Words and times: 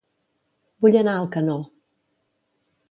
Vull 0.85 0.97
anar 1.03 1.15
a 1.19 1.21
Alcanó 1.25 1.59